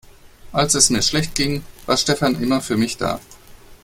Als 0.51 0.73
es 0.73 0.89
mir 0.89 1.03
schlecht 1.03 1.35
ging, 1.35 1.63
war 1.85 1.95
Stefan 1.95 2.41
immer 2.41 2.59
für 2.61 2.75
mich 2.75 2.97
da. 2.97 3.19